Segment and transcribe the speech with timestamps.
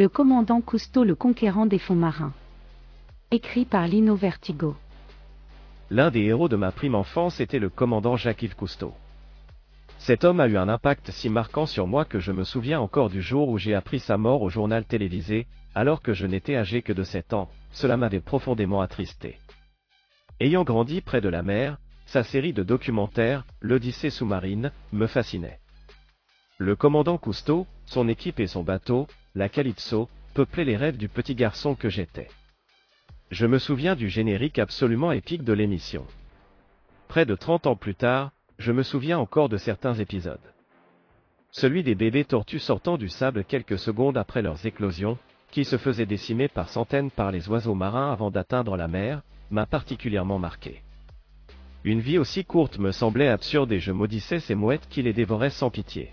[0.00, 2.32] Le commandant Cousteau le conquérant des fonds marins.
[3.30, 4.74] Écrit par Lino Vertigo.
[5.90, 8.94] L'un des héros de ma prime enfance était le commandant Jacques-Yves Cousteau.
[9.98, 13.10] Cet homme a eu un impact si marquant sur moi que je me souviens encore
[13.10, 16.80] du jour où j'ai appris sa mort au journal télévisé, alors que je n'étais âgé
[16.80, 19.38] que de 7 ans, cela m'avait profondément attristé.
[20.40, 25.58] Ayant grandi près de la mer, sa série de documentaires, l'Odyssée sous-marine, me fascinait.
[26.56, 31.34] Le commandant Cousteau, son équipe et son bateau, la Calypso, peuplaient les rêves du petit
[31.34, 32.28] garçon que j'étais.
[33.30, 36.04] Je me souviens du générique absolument épique de l'émission.
[37.08, 40.38] Près de 30 ans plus tard, je me souviens encore de certains épisodes.
[41.52, 45.18] Celui des bébés tortues sortant du sable quelques secondes après leurs éclosions,
[45.50, 49.66] qui se faisaient décimer par centaines par les oiseaux marins avant d'atteindre la mer, m'a
[49.66, 50.82] particulièrement marqué.
[51.82, 55.50] Une vie aussi courte me semblait absurde et je maudissais ces mouettes qui les dévoraient
[55.50, 56.10] sans pitié.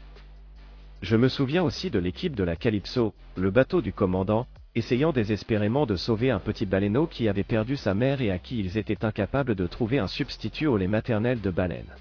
[1.01, 5.85] Je me souviens aussi de l'équipe de la Calypso, le bateau du commandant, essayant désespérément
[5.85, 9.05] de sauver un petit baleineau qui avait perdu sa mère et à qui ils étaient
[9.05, 11.93] incapables de trouver un substitut au lait maternel de baleine.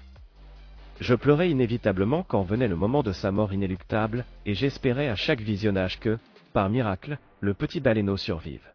[0.99, 5.41] Je pleurais inévitablement quand venait le moment de sa mort inéluctable, et j'espérais à chaque
[5.41, 6.17] visionnage que,
[6.53, 8.65] par miracle, le petit baleineau survive.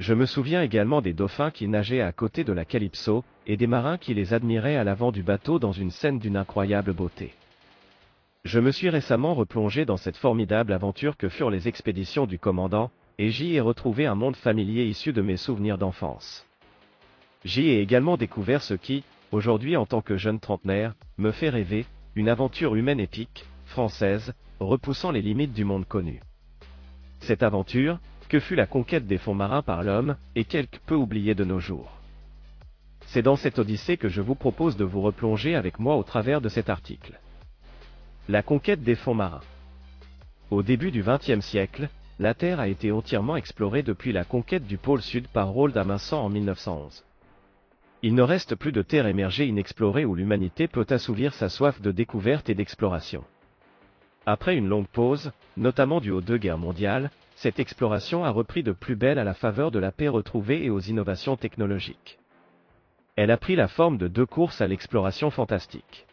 [0.00, 3.68] Je me souviens également des dauphins qui nageaient à côté de la Calypso, et des
[3.68, 7.34] marins qui les admiraient à l'avant du bateau dans une scène d'une incroyable beauté.
[8.44, 12.90] Je me suis récemment replongé dans cette formidable aventure que furent les expéditions du commandant,
[13.18, 16.44] et j'y ai retrouvé un monde familier issu de mes souvenirs d'enfance.
[17.44, 21.86] J'y ai également découvert ce qui, aujourd'hui en tant que jeune trentenaire, me fait rêver,
[22.16, 26.20] une aventure humaine épique, française, repoussant les limites du monde connu.
[27.20, 31.36] Cette aventure, que fut la conquête des fonds marins par l'homme, est quelque peu oubliée
[31.36, 31.92] de nos jours.
[33.06, 36.40] C'est dans cette odyssée que je vous propose de vous replonger avec moi au travers
[36.40, 37.20] de cet article.
[38.28, 39.40] La conquête des fonds marins.
[40.52, 41.88] Au début du XXe siècle,
[42.20, 46.18] la Terre a été entièrement explorée depuis la conquête du pôle sud par Roald Amundsen
[46.18, 47.04] en 1911.
[48.02, 51.90] Il ne reste plus de terre émergée inexplorée où l'humanité peut assouvir sa soif de
[51.90, 53.24] découverte et d'exploration.
[54.24, 58.70] Après une longue pause, notamment due aux deux guerres mondiales, cette exploration a repris de
[58.70, 62.20] plus belle à la faveur de la paix retrouvée et aux innovations technologiques.
[63.16, 66.06] Elle a pris la forme de deux courses à l'exploration fantastique.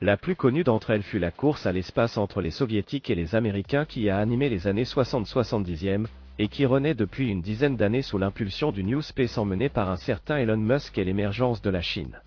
[0.00, 3.34] La plus connue d'entre elles fut la course à l'espace entre les soviétiques et les
[3.34, 6.06] américains qui a animé les années 60-70e,
[6.38, 9.96] et qui renaît depuis une dizaine d'années sous l'impulsion du New Space emmené par un
[9.96, 12.20] certain Elon Musk et l'émergence de la Chine.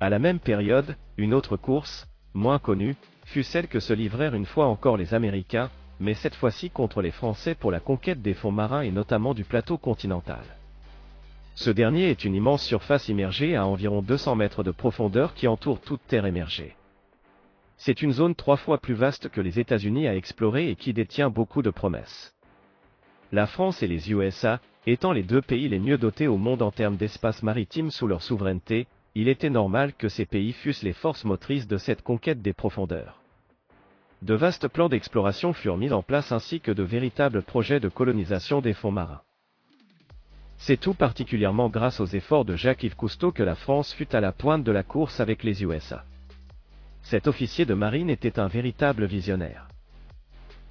[0.00, 2.94] À la même période, une autre course, moins connue,
[3.24, 7.10] fut celle que se livrèrent une fois encore les Américains, mais cette fois-ci contre les
[7.10, 10.44] Français pour la conquête des fonds marins et notamment du plateau continental.
[11.56, 15.80] Ce dernier est une immense surface immergée à environ 200 mètres de profondeur qui entoure
[15.80, 16.76] toute terre émergée.
[17.78, 21.30] C'est une zone trois fois plus vaste que les États-Unis à explorer et qui détient
[21.30, 22.34] beaucoup de promesses.
[23.32, 26.70] La France et les USA, étant les deux pays les mieux dotés au monde en
[26.70, 31.24] termes d'espace maritime sous leur souveraineté, il était normal que ces pays fussent les forces
[31.24, 33.22] motrices de cette conquête des profondeurs.
[34.20, 38.60] De vastes plans d'exploration furent mis en place ainsi que de véritables projets de colonisation
[38.60, 39.22] des fonds marins.
[40.58, 44.32] C'est tout particulièrement grâce aux efforts de Jacques-Yves Cousteau que la France fut à la
[44.32, 46.04] pointe de la course avec les USA.
[47.02, 49.68] Cet officier de marine était un véritable visionnaire.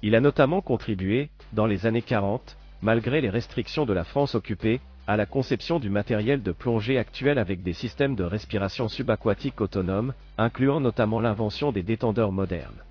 [0.02, 4.80] Il a notamment contribué, dans les années 40, malgré les restrictions de la France occupée,
[5.06, 10.12] à la conception du matériel de plongée actuel avec des systèmes de respiration subaquatique autonomes,
[10.36, 12.82] incluant notamment l'invention des détendeurs modernes.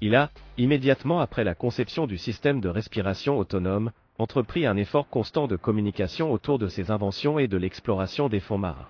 [0.00, 5.46] Il a, immédiatement après la conception du système de respiration autonome, entrepris un effort constant
[5.46, 8.88] de communication autour de ses inventions et de l'exploration des fonds marins.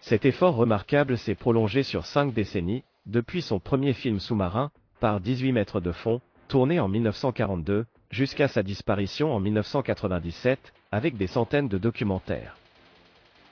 [0.00, 5.52] Cet effort remarquable s'est prolongé sur cinq décennies, depuis son premier film sous-marin, par 18
[5.52, 11.78] mètres de fond, tourné en 1942, jusqu'à sa disparition en 1997, avec des centaines de
[11.78, 12.56] documentaires.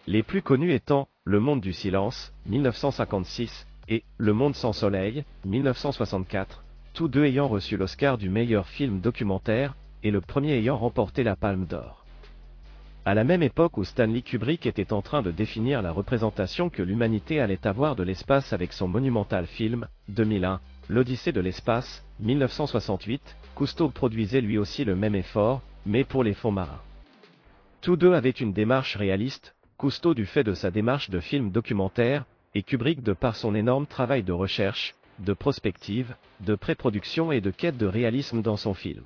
[0.06, 6.62] Les plus connus étant Le Monde du Silence, 1956, et Le Monde sans Soleil, 1964,
[6.94, 11.36] tous deux ayant reçu l'Oscar du meilleur film documentaire, et le premier ayant remporté la
[11.36, 12.02] Palme d'Or.
[13.04, 16.82] À la même époque où Stanley Kubrick était en train de définir la représentation que
[16.82, 23.88] l'humanité allait avoir de l'espace avec son monumental film, 2001, L'Odyssée de l'espace, 1968, Cousteau
[23.88, 26.80] produisait lui aussi le même effort, mais pour les fonds marins.
[27.80, 32.24] Tous deux avaient une démarche réaliste, Cousteau du fait de sa démarche de film documentaire,
[32.54, 37.50] et Kubrick de par son énorme travail de recherche, de prospective, de pré-production et de
[37.50, 39.02] quête de réalisme dans son film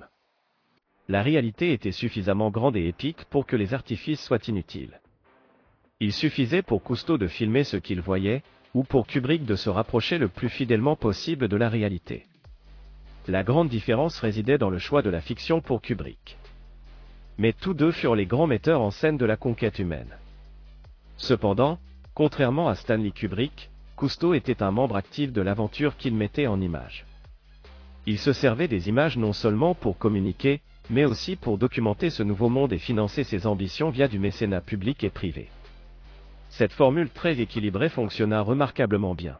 [1.09, 5.01] la réalité était suffisamment grande et épique pour que les artifices soient inutiles.
[6.01, 8.43] Il suffisait pour Cousteau de filmer ce qu'il voyait,
[8.75, 12.27] ou pour Kubrick de se rapprocher le plus fidèlement possible de la réalité.
[13.29, 16.37] la grande différence résidait dans le choix de la fiction pour Kubrick.
[17.39, 20.17] Mais tous deux furent les grands metteurs en scène de la conquête humaine.
[21.17, 21.79] Cependant,
[22.15, 27.05] contrairement à Stanley Kubrick, Cousteau était un membre actif de l'aventure qu'il mettait en image.
[28.07, 30.61] Il se servait des images non seulement pour communiquer,
[30.91, 35.05] mais aussi pour documenter ce nouveau monde et financer ses ambitions via du mécénat public
[35.05, 35.49] et privé.
[36.49, 39.39] Cette formule très équilibrée fonctionna remarquablement bien.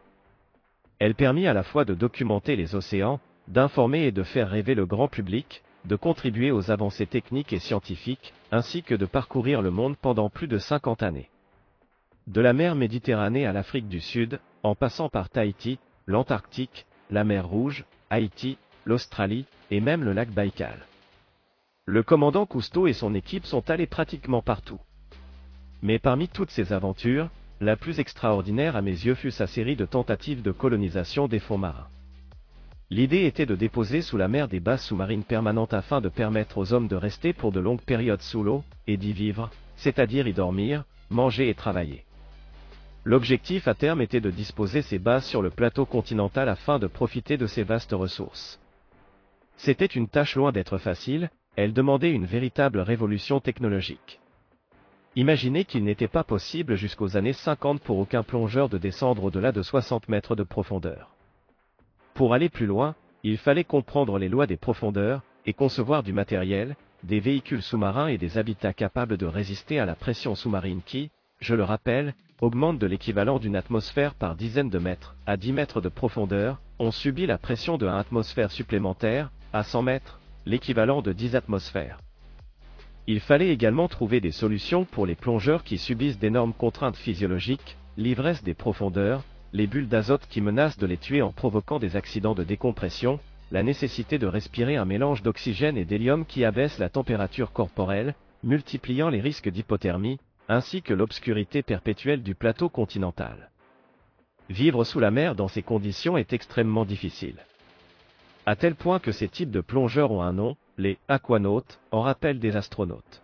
[0.99, 4.87] Elle permit à la fois de documenter les océans, d'informer et de faire rêver le
[4.87, 9.97] grand public, de contribuer aux avancées techniques et scientifiques, ainsi que de parcourir le monde
[9.97, 11.31] pendant plus de 50 années.
[12.27, 17.47] De la mer Méditerranée à l'Afrique du Sud, en passant par Tahiti, l'Antarctique, la mer
[17.47, 20.87] Rouge, Haïti, l'Australie, et même le lac Baïkal.
[21.89, 24.81] Le commandant Cousteau et son équipe sont allés pratiquement partout.
[25.83, 27.31] Mais parmi toutes ces aventures,
[27.61, 31.59] la plus extraordinaire à mes yeux fut sa série de tentatives de colonisation des fonds
[31.59, 31.87] marins.
[32.91, 36.73] L'idée était de déposer sous la mer des bases sous-marines permanentes afin de permettre aux
[36.73, 40.83] hommes de rester pour de longues périodes sous l'eau, et d'y vivre, c'est-à-dire y dormir,
[41.09, 42.05] manger et travailler.
[43.05, 47.37] L'objectif à terme était de disposer ces bases sur le plateau continental afin de profiter
[47.37, 48.59] de ces vastes ressources.
[49.57, 54.21] C'était une tâche loin d'être facile, elle demandait une véritable révolution technologique.
[55.17, 59.63] Imaginez qu'il n'était pas possible jusqu'aux années 50 pour aucun plongeur de descendre au-delà de
[59.63, 61.15] 60 mètres de profondeur.
[62.13, 66.77] Pour aller plus loin, il fallait comprendre les lois des profondeurs, et concevoir du matériel,
[67.03, 71.11] des véhicules sous-marins et des habitats capables de résister à la pression sous-marine qui,
[71.41, 75.81] je le rappelle, augmente de l'équivalent d'une atmosphère par dizaines de mètres, à 10 mètres
[75.81, 81.13] de profondeur, on subit la pression de 1 atmosphère supplémentaire, à 100 mètres, l'équivalent de
[81.13, 81.99] 10 atmosphères.
[83.09, 88.43] Il fallait également trouver des solutions pour les plongeurs qui subissent d'énormes contraintes physiologiques, l'ivresse
[88.43, 92.45] des profondeurs, les bulles d'azote qui menacent de les tuer en provoquant des accidents de
[92.45, 93.21] décompression,
[93.51, 99.09] la nécessité de respirer un mélange d'oxygène et d'hélium qui abaisse la température corporelle, multipliant
[99.09, 100.19] les risques d'hypothermie,
[100.49, 103.51] ainsi que l'obscurité perpétuelle du plateau continental.
[104.49, 107.39] Vivre sous la mer dans ces conditions est extrêmement difficile.
[108.49, 112.39] À tel point que ces types de plongeurs ont un nom, les aquanautes, en rappellent
[112.39, 113.21] des astronautes.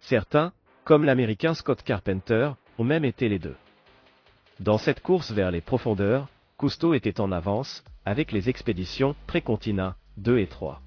[0.00, 0.52] Certains,
[0.82, 3.54] comme l'américain Scott Carpenter, ont même été les deux.
[4.58, 6.26] Dans cette course vers les profondeurs,
[6.56, 10.80] Cousteau était en avance, avec les expéditions Précontina 2 et 3.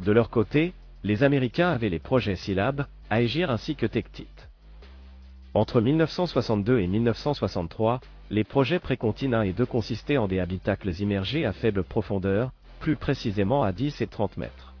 [0.00, 0.72] De leur côté,
[1.04, 4.48] les Américains avaient les projets Syllab, Aegir ainsi que Tectite.
[5.54, 8.00] Entre 1962 et 1963,
[8.30, 13.62] les projets Précontina et 2 consistaient en des habitacles immergés à faible profondeur, plus précisément
[13.62, 14.74] à 10 et 30 mètres.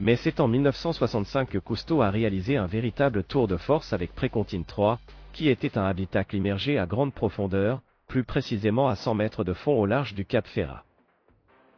[0.00, 4.64] Mais c'est en 1965 que Cousteau a réalisé un véritable tour de force avec Précontine
[4.64, 4.98] 3,
[5.32, 9.78] qui était un habitacle immergé à grande profondeur, plus précisément à 100 mètres de fond
[9.78, 10.82] au large du Cap Ferrat.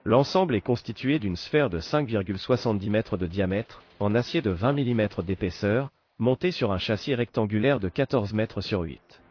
[0.04, 5.08] L'ensemble est constitué d'une sphère de 5,70 mètres de diamètre, en acier de 20 mm
[5.26, 9.22] d'épaisseur, montée sur un châssis rectangulaire de 14 mètres sur 8.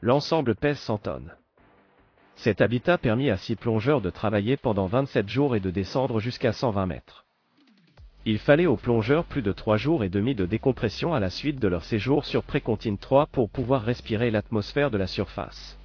[0.00, 1.36] L'ensemble pèse 100 tonnes.
[2.36, 6.54] Cet habitat permit à six plongeurs de travailler pendant 27 jours et de descendre jusqu'à
[6.54, 7.26] 120 mètres.
[8.24, 11.60] Il fallait aux plongeurs plus de 3 jours et demi de décompression à la suite
[11.60, 15.78] de leur séjour sur Précontine 3 pour pouvoir respirer l'atmosphère de la surface.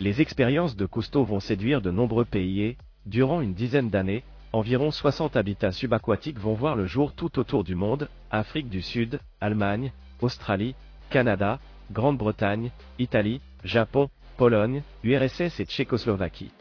[0.00, 2.76] Les expériences de Cousteau vont séduire de nombreux pays et,
[3.06, 7.74] durant une dizaine d'années, environ 60 habitats subaquatiques vont voir le jour tout autour du
[7.74, 10.74] monde, Afrique du Sud, Allemagne, Australie,
[11.10, 11.58] Canada,
[11.90, 16.52] Grande-Bretagne, Italie, Japon, Pologne, URSS et Tchécoslovaquie.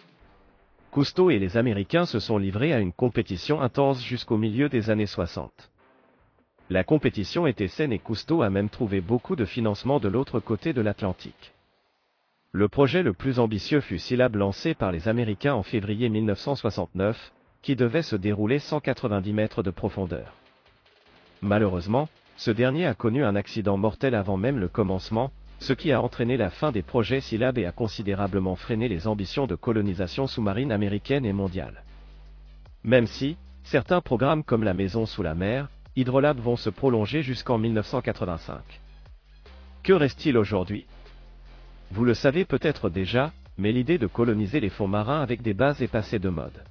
[0.92, 5.06] Cousteau et les Américains se sont livrés à une compétition intense jusqu'au milieu des années
[5.06, 5.72] 60.
[6.70, 10.74] La compétition était saine et Cousteau a même trouvé beaucoup de financement de l'autre côté
[10.74, 11.54] de l'Atlantique.
[12.54, 17.32] Le projet le plus ambitieux fut Syllab lancé par les Américains en février 1969,
[17.62, 20.34] qui devait se dérouler 190 mètres de profondeur.
[21.42, 26.02] Malheureusement, ce dernier a connu un accident mortel avant même le commencement, ce qui a
[26.02, 30.72] entraîné la fin des projets Syllab et a considérablement freiné les ambitions de colonisation sous-marine
[30.72, 31.84] américaine et mondiale.
[32.84, 37.60] Même si, certains programmes comme la Maison sous la mer, Hydrolab vont se prolonger jusqu'en
[37.60, 38.60] 1985.
[39.84, 40.86] Que reste-t-il aujourd'hui?
[41.92, 45.82] Vous le savez peut-être déjà, mais l'idée de coloniser les fonds marins avec des bases
[45.82, 46.64] est passée de mode.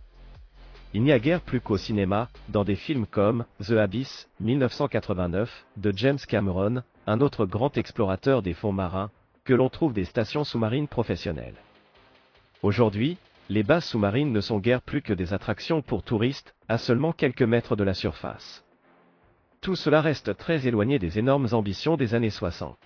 [0.92, 5.92] Il n'y a guère plus qu'au cinéma, dans des films comme The Abyss, 1989, de
[5.94, 9.12] James Cameron, un autre grand explorateur des fonds marins,
[9.44, 11.54] que l'on trouve des stations sous-marines professionnelles.
[12.64, 13.18] Aujourd'hui,
[13.48, 17.42] les bases sous-marines ne sont guère plus que des attractions pour touristes, à seulement quelques
[17.42, 18.64] mètres de la surface.
[19.60, 22.76] Tout cela reste très éloigné des énormes ambitions des années 60.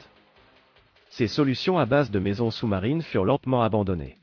[1.08, 4.18] Ces solutions à base de maisons sous-marines furent lentement abandonnées.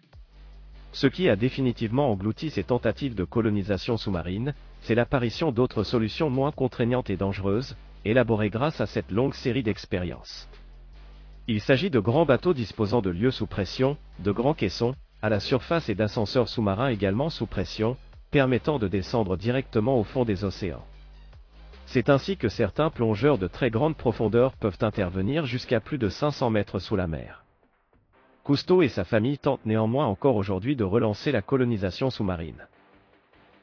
[0.94, 6.52] Ce qui a définitivement englouti ces tentatives de colonisation sous-marine, c'est l'apparition d'autres solutions moins
[6.52, 10.50] contraignantes et dangereuses, élaborées grâce à cette longue série d'expériences.
[11.48, 15.40] Il s'agit de grands bateaux disposant de lieux sous pression, de grands caissons, à la
[15.40, 17.96] surface et d'ascenseurs sous-marins également sous pression,
[18.32, 20.86] permettant de descendre directement au fond des océans.
[21.86, 26.50] C'est ainsi que certains plongeurs de très grande profondeur peuvent intervenir jusqu'à plus de 500
[26.50, 27.44] mètres sous la mer.
[28.44, 32.68] Cousteau et sa famille tentent néanmoins encore aujourd'hui de relancer la colonisation sous-marine.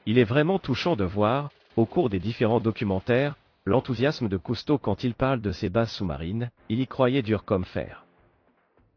[0.06, 5.02] Il est vraiment touchant de voir, au cours des différents documentaires, l'enthousiasme de Cousteau quand
[5.02, 8.04] il parle de ses bases sous-marines, il y croyait dur comme fer.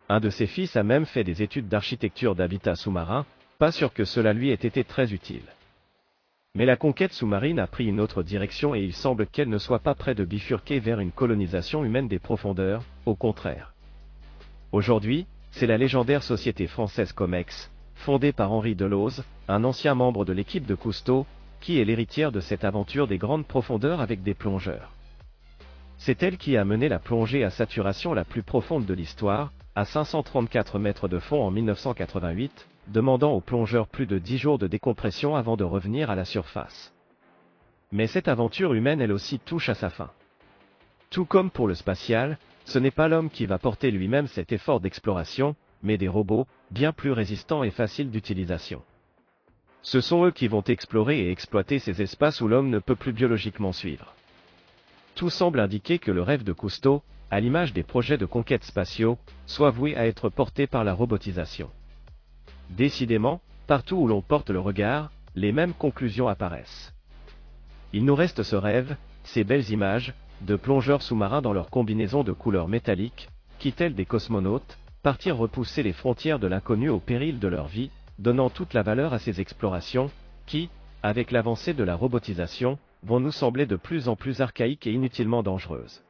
[0.08, 3.26] Un de ses fils a même fait des études d'architecture d'habitat sous-marin,
[3.58, 5.46] pas sûr que cela lui ait été très utile.
[6.54, 9.80] Mais la conquête sous-marine a pris une autre direction et il semble qu'elle ne soit
[9.80, 13.74] pas près de bifurquer vers une colonisation humaine des profondeurs, au contraire.
[14.72, 20.34] Aujourd'hui, c'est la légendaire société française Comex, fondée par Henri Delose, un ancien membre de
[20.34, 21.26] l'équipe de Cousteau,
[21.60, 24.94] qui est l'héritière de cette aventure des grandes profondeurs avec des plongeurs.
[25.98, 29.86] C'est elle qui a mené la plongée à saturation la plus profonde de l'histoire, à
[29.86, 35.36] 534 mètres de fond en 1988, demandant aux plongeurs plus de 10 jours de décompression
[35.36, 36.92] avant de revenir à la surface.
[37.92, 40.10] Mais cette aventure humaine elle aussi touche à sa fin.
[41.12, 44.80] Tout comme pour le spatial, ce n'est pas l'homme qui va porter lui-même cet effort
[44.80, 48.82] d'exploration, mais des robots, bien plus résistants et faciles d'utilisation.
[49.82, 53.14] Ce sont eux qui vont explorer et exploiter ces espaces où l'homme ne peut plus
[53.14, 54.14] biologiquement suivre.
[55.16, 57.02] Tout semble indiquer que le rêve de Cousteau,
[57.32, 61.70] à l'image des projets de conquête spatiaux, soit voué à être porté par la robotisation.
[62.70, 66.94] Décidément, partout où l'on porte le regard, les mêmes conclusions apparaissent.
[67.94, 72.32] Il nous reste ce rêve, ces belles images, de plongeurs sous-marins dans leur combinaison de
[72.32, 73.30] couleurs métalliques,
[73.60, 77.92] qui tels des cosmonautes, partir repousser les frontières de l'inconnu au péril de leur vie,
[78.20, 80.12] donnant toute la valeur à ces explorations,
[80.46, 80.70] qui,
[81.04, 85.44] avec l'avancée de la robotisation, vont nous sembler de plus en plus archaïques et inutilement
[85.44, 86.04] dangereuses.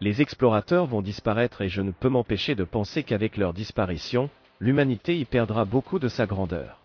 [0.00, 4.30] Les explorateurs vont disparaître et je ne peux m'empêcher de penser qu'avec leur disparition,
[4.60, 6.80] l'humanité y perdra beaucoup de sa grandeur.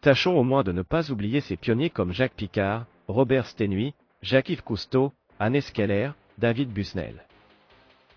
[0.00, 4.62] Tâchons au moins de ne pas oublier ces pionniers comme Jacques Picard, Robert Stenuy, Jacques-Yves
[4.62, 7.22] Cousteau, Anne Keller, David Busnel.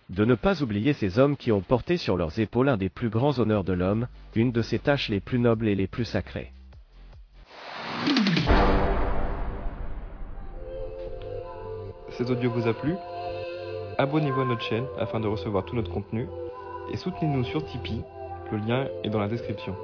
[0.09, 3.09] De ne pas oublier ces hommes qui ont porté sur leurs épaules un des plus
[3.09, 6.53] grands honneurs de l'homme, une de ses tâches les plus nobles et les plus sacrées.
[12.11, 12.93] Cet audio vous a plu?
[13.97, 16.25] Abonnez-vous à notre chaîne afin de recevoir tout notre contenu
[16.93, 18.01] et soutenez-nous sur Tipeee,
[18.51, 19.75] le lien est dans la description.